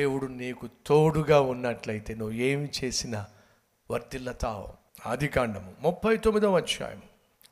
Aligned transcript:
దేవుడు 0.00 0.26
నీకు 0.26 0.68
తోడుగా 0.86 1.40
ఉన్నట్లయితే 1.40 2.14
నువ్వు 2.14 2.34
ఏమి 2.34 2.68
చేసినా 2.84 3.26
వర్తిల్లతావు 3.90 4.68
ఆది 5.06 5.28
కాండము 5.28 5.74
ముప్పై 5.80 6.16
తొమ్మిదవ 6.16 6.56
అధ్యాయం 6.56 7.02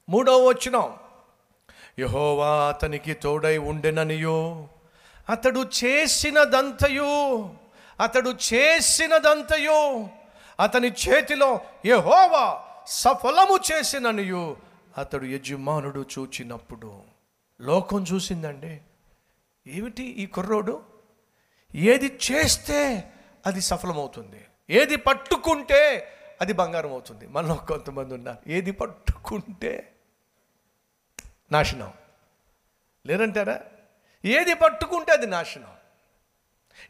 మూడవ 0.09 0.49
వచ్చినాం 0.49 0.95
యహోవా 1.99 2.69
అతనికి 2.69 3.15
తోడై 3.15 3.59
ఉండెననియో. 3.59 4.69
అతడు 5.29 5.69
చేసినదంతయో 5.85 7.51
అతడు 8.01 8.35
చేసినదంతయో 8.55 10.09
అతని 10.61 10.89
చేతిలో 10.89 11.61
యహోవా 11.87 12.65
సఫలము 12.87 13.59
చేసిననియు 13.73 14.57
అతడు 14.99 15.25
యజమానుడు 15.25 16.05
చూచినప్పుడు. 16.19 17.03
లోకం 17.61 18.05
చూసిందండి. 18.13 18.81
ఏమిటి 19.67 20.03
ఈ 20.03 20.27
కుర్రోడు? 20.27 20.88
ఏది 21.75 22.19
చేస్తే 22.33 23.13
అది 23.47 23.61
సఫలమవుతుంది. 23.61 24.47
ఏది 24.71 24.97
పట్టుకుంటే 24.97 26.13
అది 26.41 26.53
బంగారం 26.53 26.91
అవుతుంది 26.91 27.27
మనలో 27.27 27.55
కొంతమంది 27.55 28.15
ఉన్నారు. 28.15 28.51
ఏది 28.51 28.71
పట్టుకుంటే 28.71 29.97
నాశనం. 31.53 31.93
లేరంటారా 33.07 33.61
ఏది 34.25 34.55
పట్టుకుంటే 34.55 35.13
అది 35.13 35.27
నాశనం. 35.27 35.77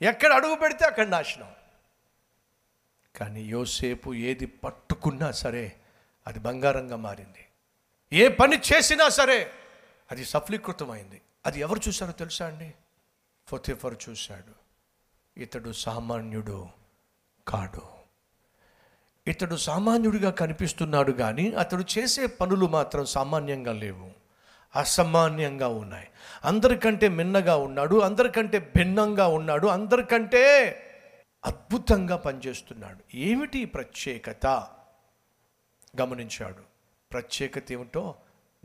ఎక్కడ 0.03 0.33
అడుగు 0.33 0.55
పెడితే 0.55 0.85
అక్కడ 0.85 1.07
నాశనం. 1.07 1.53
కానీ 3.17 3.43
యోసేపు 3.43 4.15
ఏది 4.15 4.47
పట్టుకున్నా 4.47 5.31
సరే 5.31 5.77
అది 6.27 6.39
బంగారంగా 6.39 6.97
మారింది. 6.97 7.47
ఏ 8.13 8.29
పని 8.29 8.57
చేసినా 8.57 9.09
సరే 9.09 9.51
అది 10.11 10.25
సఫలీకృతమైంది. 10.25 11.23
అది 11.47 11.61
ఎవరు 11.61 11.81
చూశారో 11.89 12.13
తెలుసా 12.13 12.47
అండి? 12.47 12.75
ఫొతేఫర్ 13.49 13.97
చూశాడు. 14.09 14.68
ఇతడు 15.39 15.73
సామాన్యుడు 15.73 16.69
కాడు. 17.49 17.99
ఇతడు 19.31 19.57
సామాన్యుడిగా 19.57 20.31
కనిపిస్తున్నాడు 20.31 21.13
కానీ 21.13 21.53
అతడు 21.53 21.85
చేసే 21.99 22.27
పనులు 22.27 22.67
మాత్రం 22.67 23.07
సామాన్యంగా 23.07 23.73
లేవు. 23.73 24.11
అసామాన్యంగా 24.77 25.69
ఉన్నాయి. 25.69 26.09
అందరికంటే 26.45 27.09
మిన్నగా 27.09 27.57
ఉన్నాడు 27.57 28.01
అందరికంటే 28.01 28.73
భిన్నంగా 28.77 29.27
ఉన్నాడు 29.27 29.67
అందరికంటే 29.67 30.75
అద్భుతంగా 31.47 32.17
పనిచేస్తున్నాడు. 32.17 33.17
ఏమిటి 33.17 33.65
ప్రత్యేకత? 33.65 34.47
గమనించాడు. 36.01 36.63
ప్రత్యేకత 37.13 37.73
ఏమిటో 37.73 38.15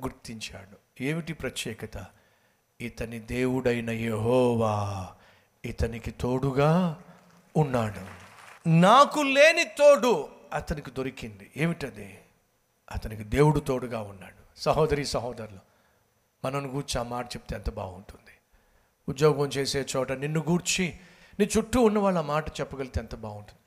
గుర్తించాడు. 0.02 1.04
ఏమిటి 1.04 1.34
ప్రత్యేకత? 1.34 2.06
ఇతని 2.82 3.20
దేవుడైన 3.20 3.90
యెహోవా 3.90 5.10
ఇతనికి 5.66 6.12
తోడుగా 6.12 7.02
ఉన్నాడు. 7.58 8.02
నాకు 8.70 9.20
లేని 9.20 9.64
తోడు 9.64 10.28
అతనికి 10.54 10.92
దొరికింది. 10.92 11.52
ఏమిటది? 11.58 12.20
అతనికి 12.92 13.24
దేవుడు 13.24 13.60
తోడుగా 13.60 14.00
ఉన్నాడు. 14.02 14.62
సహోదరి 14.62 15.06
సహోదరులు 15.06 15.60
మనను 16.46 16.70
గూర్చి 16.70 17.00
ఆ 17.00 17.04
మాట 17.04 17.26
చెప్తే 17.26 17.56
ఎంత 17.56 17.70
బాగుంటుంది. 17.70 18.32
ఉద్యోగం 19.10 19.48
చేసే 19.48 19.86
చోట 19.96 20.12
నిన్ను 20.12 20.40
గూర్చి 20.40 21.00
నీ 21.40 21.50
చుట్టూ 21.58 21.82
ఉన్న 21.82 22.00
వాళ్ళ 22.00 22.22
మాట 22.22 22.50
చెప్పగలిగితే 22.50 23.00
ఎంత 23.00 23.16
బాగుంటుంది. 23.16 23.60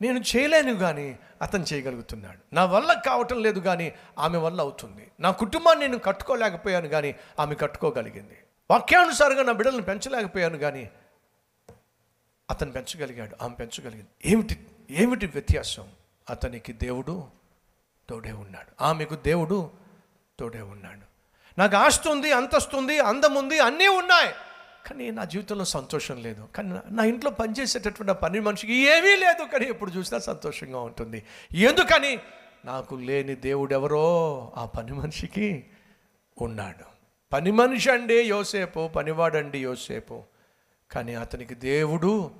నేను 0.00 0.24
చేయలేను 0.36 0.74
కానీ 0.74 1.18
అతను 1.42 1.64
చేయగలుగుతున్నాడు. 1.72 2.54
నా 2.54 2.64
వల్ల 2.64 2.92
కావటం 2.92 3.42
లేదు 3.42 3.60
కానీ 3.60 3.92
ఆమె 4.18 4.38
వల్ల 4.38 4.60
అవుతుంది. 4.60 5.10
నా 5.20 5.30
కుటుంబాన్ని 5.30 5.84
నేను 5.84 5.98
కట్టుకోలేకపోయాను 5.98 6.88
కానీ 6.88 7.14
ఆమె 7.40 7.54
కట్టుకోగలిగింది. 7.54 8.38
వాక్యానుసారంగా 8.70 9.42
నా 9.42 9.52
బిడ్డలను 9.52 9.82
పెంచలేకపోయాను 9.82 10.58
కానీ 10.58 10.90
అతను 12.50 12.72
పెంచగలిగాడు 12.72 13.36
ఆమె 13.44 13.54
పెంచగలిగింది. 13.54 14.06
ఏమిటి 14.24 14.66
ఏమిటి 14.90 15.26
వ్యత్యాసం? 15.26 15.88
అతనికి 16.30 16.72
దేవుడు 16.72 17.24
తోడే 18.08 18.32
ఉన్నాడు. 18.32 18.84
ఆమెకు 18.84 19.14
దేవుడు 19.14 19.70
తోడే 20.38 20.60
ఉన్నాడు. 20.60 21.00
నాకు 21.58 21.76
ఆస్తి 21.76 22.08
ఉంది 22.08 22.32
అంతస్తుంది 22.32 22.98
అందం 22.98 23.34
ఉంది 23.34 23.58
అన్నీ 23.58 23.88
ఉన్నాయి. 23.88 24.28
కానీ 24.86 25.10
నా 25.10 25.24
జీవితంలో 25.24 25.64
సంతోషం 25.64 26.22
లేదు. 26.22 26.48
కానీ 26.56 26.74
నా- 26.90 27.06
ఇంట్లో 27.06 27.30
పనిచేసేటటువంటి 27.30 28.14
పని 28.14 28.40
మనిషికి 28.40 28.72
ఏమీ 28.72 29.16
లేదు. 29.16 29.44
కానీ 29.44 29.66
ఎప్పుడు 29.66 29.90
చూసినా 29.90 30.20
సంతోషంగా 30.20 30.80
ఉంటుంది. 30.80 31.22
ఎందుకని? 31.52 32.18
నాకు 32.64 32.94
లేని 32.94 33.34
దేవుడు 33.34 33.72
ఎవరో 33.72 34.52
ఆ 34.56 34.66
పని 34.66 34.92
మనిషికి 34.92 35.66
ఉన్నాడు. 36.40 36.84
పని 37.32 37.50
మనిషి 37.50 37.90
అండి 37.90 38.14
యోసేపు 38.14 38.88
పనివాడండి 38.88 39.62
యోసేపు. 39.62 40.24
కానీ 40.90 41.14
అతనికి 41.14 41.54
దేవుడు 41.54 42.30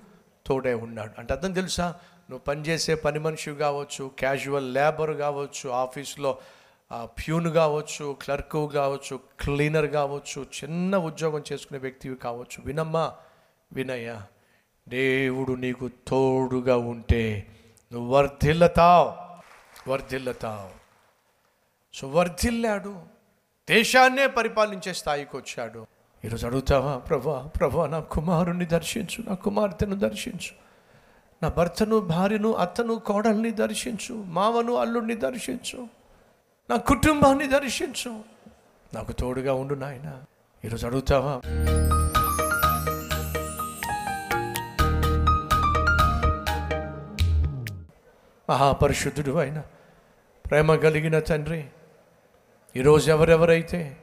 తోడే 0.47 0.75
ఉన్నాడు. 0.75 1.11
అంటే 1.19 1.35
అర్థం 1.35 1.53
తెలుసా? 1.53 1.89
నువ్వు 2.31 2.39
పనిచేసే 2.39 2.95
పని 2.95 3.19
మనిషి 3.19 3.55
కావచ్చు 3.55 4.11
క్యాజువల్ 4.19 4.75
లేబర్ 4.75 5.17
కావచ్చు 5.17 5.71
ఆఫీస్లో 5.71 6.39
ప్యూన్ 7.05 7.53
కావచ్చు 7.53 8.17
క్లర్క్ 8.23 8.73
కావచ్చు 8.75 9.21
క్లీనర్ 9.41 9.87
కావచ్చు 9.87 10.43
చిన్న 10.43 10.97
ఉద్యోగం 10.97 11.43
చేసుకునే 11.53 11.79
వ్యక్తివి 11.79 12.17
కావచ్చు. 12.17 12.63
వినమ్మా 12.67 13.13
వినయ్య 13.73 14.23
దేవుడు 14.89 15.53
నీకు 15.53 15.91
తోడుగా 16.07 16.77
ఉంటే 16.77 17.47
నువ్వు 17.93 18.15
వర్ధిల్లతావు 18.15 19.27
వర్ధిల్లతావు. 19.91 20.71
సో 21.95 22.09
వర్ధిల్లాడు 22.09 23.03
దేశాన్నే 23.69 24.27
పరిపాలించే 24.27 24.93
స్థాయికి 24.93 25.37
వచ్చాడు. 25.37 25.87
ఈరోజు 26.25 26.47
అడుగుతావా? 26.47 26.97
ప్రభా 26.97 27.51
ప్రభా 27.57 27.87
నా 27.87 28.01
కుమారుణ్ణి 28.01 28.67
దర్శించు 28.67 29.29
నా 29.29 29.35
కుమార్తెను 29.35 29.97
దర్శించు. 29.97 30.55
నా 31.43 31.49
భర్తను 31.49 32.01
భార్యను 32.01 32.53
అత్తను 32.53 32.95
కోడల్ని 32.95 33.51
దర్శించు 33.51 34.15
మావను 34.15 34.75
అల్లుడిని 34.75 35.17
దర్శించు 35.17 35.89
నా 36.71 36.77
కుటుంబాన్ని 36.77 37.49
దర్శించు. 37.49 38.11
నాకు 38.95 39.13
తోడుగా 39.13 39.55
ఉండు 39.55 39.75
నాయన. 39.75 40.23
ఈరోజు 40.65 40.87
అడుగుతావా? 40.87 41.41
మహాపరిశుద్ధుడు 48.51 49.37
అయిన 49.37 49.63
ప్రేమ 50.51 50.75
కలిగిన 50.75 51.19
తండ్రి 51.19 51.67
ఈరోజు 52.77 53.11
ఎవరెవరైతే 53.11 53.97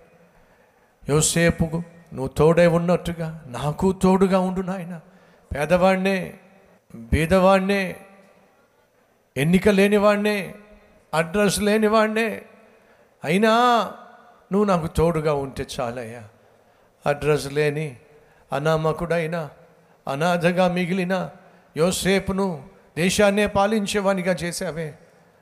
యోసేపుకు 1.09 1.83
నువ్వు 2.13 2.27
తోడే 2.27 2.67
ఉన్నట్టుగా 2.67 3.43
నాకు 3.47 3.91
తోడుగా 3.91 4.39
ఉండు 4.39 4.61
నాయన. 4.61 4.99
పేదవాడినే 5.55 6.33
బీదవాడినే 6.95 7.95
ఎన్నిక 9.37 9.69
లేనివాడినే 9.69 10.55
అడ్రస్ 11.13 11.59
లేనివాడినే. 11.59 12.41
అయినా 13.23 13.49
నువ్వు 14.51 14.63
నాకు 14.63 14.87
తోడుగా 14.87 15.33
ఉంటే 15.33 15.65
చాలయ్యా. 15.79 16.23
అడ్రస్ 17.05 17.53
లేని 17.53 17.97
అనామకుడైనా 18.53 19.49
అనాథగా 20.07 20.73
మిగిలిన 20.73 21.29
యోసేపును 21.77 22.63
దేశాన్నే 22.97 23.47
పాలించేవానిగా 23.47 24.33
చేశావే. 24.33 24.93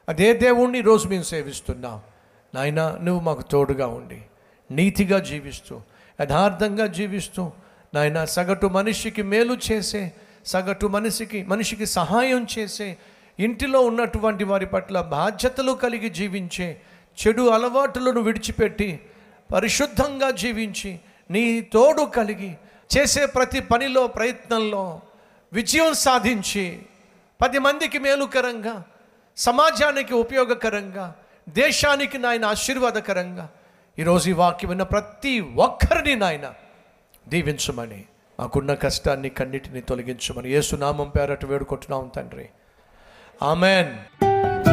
అదే 0.10 0.34
దేవుణ్ణి 0.34 0.82
రోజు 0.82 1.08
మేము 1.08 1.24
సేవిస్తున్నాం. 1.24 2.02
నాయన 2.56 3.00
నువ్వు 3.04 3.24
మాకు 3.24 3.42
తోడుగా 3.42 3.88
ఉండి 3.88 4.22
నీతిగా 4.72 5.20
జీవిస్తూ 5.20 5.82
యథార్థంగా 6.22 6.86
జీవిస్తూ 6.96 7.44
నాయన 7.94 8.20
సగటు 8.34 8.68
మనిషికి 8.70 9.24
మేలు 9.24 9.56
చేసే 9.68 10.02
సగటు 10.46 10.88
మనిషికి 10.88 11.40
మనిషికి 11.44 11.86
సహాయం 11.92 12.42
చేసే 12.54 12.88
ఇంటిలో 13.40 13.80
ఉన్నటువంటి 13.82 14.44
వారి 14.44 14.66
పట్ల 14.66 14.98
బాధ్యతలు 15.12 15.74
కలిగి 15.76 16.10
జీవించే 16.10 16.68
చెడు 17.18 17.44
అలవాటులను 17.50 18.22
విడిచిపెట్టి 18.22 18.90
పరిశుద్ధంగా 19.50 20.30
జీవించి 20.42 20.92
నీ 21.30 21.44
తోడు 21.74 22.04
కలిగి 22.10 22.52
చేసే 22.90 23.24
ప్రతి 23.28 23.62
పనిలో 23.62 24.04
ప్రయత్నంలో 24.16 24.84
విజయం 25.52 25.92
సాధించి 26.04 26.66
పది 27.40 27.60
మందికి 27.60 28.00
మేలుకరంగా 28.00 28.76
సమాజానికి 29.38 30.14
ఉపయోగకరంగా 30.16 31.06
దేశానికి 31.56 32.18
నాయన 32.18 32.46
ఆశీర్వాదకరంగా 32.46 33.46
ఈరోజు 34.00 34.30
ఈ 34.30 34.34
వాక్యం 34.34 34.70
విన్న 34.70 34.84
ప్రతి 34.84 35.40
ఒక్కరిని 35.40 36.16
నాయన 36.16 36.54
దీవించమని. 37.28 38.06
మాకున్న 38.40 38.74
కష్టాన్ని 38.74 39.30
కన్నిటిని 39.30 39.82
తొలగించమని. 39.82 40.52
ఏసునామం 40.52 41.10
పేరట 41.10 41.46
వేడుకుంటున్నాం 41.46 42.12
తండ్రి. 42.16 42.50
ఆమెన్. 43.44 44.24